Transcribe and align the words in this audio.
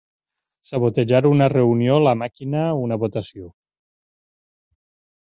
Sabotejar 0.69 1.19
una 1.31 1.49
reunió, 1.53 1.97
la 2.07 2.13
màquina, 2.21 2.63
una 2.87 2.97
votació. 3.05 3.51